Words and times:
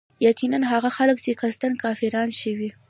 يقيناً 0.27 0.59
هغه 0.77 0.89
خلک 0.97 1.17
چي 1.25 1.31
قصدا 1.41 1.69
كافران 1.81 2.29
شوي 2.41 2.69